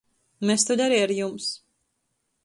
Mes 0.49 0.63
tod 0.69 0.81
ari 0.85 0.97
ar 1.01 1.13
jums! 1.19 1.47